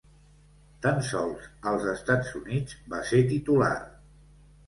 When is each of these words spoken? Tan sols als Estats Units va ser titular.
Tan 0.85 0.95
sols 1.09 1.49
als 1.71 1.85
Estats 1.91 2.33
Units 2.41 2.79
va 2.95 3.01
ser 3.13 3.23
titular. 3.35 3.71